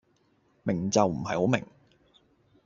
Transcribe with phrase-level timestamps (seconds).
[0.63, 1.63] 明就唔係好明